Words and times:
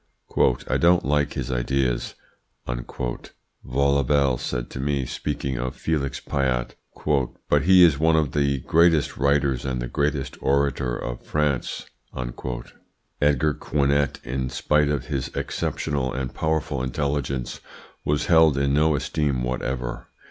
`I 0.31 0.79
don't 0.79 1.05
like 1.05 1.33
his 1.33 1.51
ideas,' 1.51 2.15
Vaulabelle 3.63 4.37
said 4.39 4.71
to 4.71 4.79
me, 4.79 5.05
speaking 5.05 5.59
of 5.59 5.75
Felix 5.75 6.19
Pyat,' 6.19 6.73
but 7.47 7.61
he 7.65 7.83
is 7.83 7.99
one 7.99 8.15
of 8.15 8.31
the 8.31 8.61
greatest 8.61 9.17
writers 9.17 9.63
and 9.63 9.79
the 9.79 9.87
greatest 9.87 10.37
orator 10.41 10.95
of 10.97 11.21
France.' 11.23 11.85
Edgar 13.21 13.53
Quinet, 13.53 14.19
in 14.23 14.49
spite 14.49 14.89
of 14.89 15.05
his 15.05 15.27
exceptional 15.35 16.11
and 16.11 16.33
powerful 16.33 16.81
intelligence, 16.81 17.59
was 18.03 18.25
held 18.25 18.57
in 18.57 18.73
no 18.73 18.95
esteem 18.95 19.43
whatever. 19.43 20.07